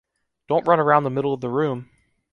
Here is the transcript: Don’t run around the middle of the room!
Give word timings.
Don’t 0.47 0.65
run 0.65 0.79
around 0.79 1.03
the 1.03 1.11
middle 1.11 1.31
of 1.31 1.41
the 1.41 1.49
room! 1.49 1.91